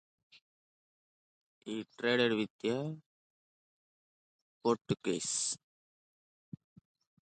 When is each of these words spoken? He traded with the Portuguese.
He 1.59 1.85
traded 1.95 2.33
with 2.33 2.49
the 2.59 2.97
Portuguese. 4.63 5.55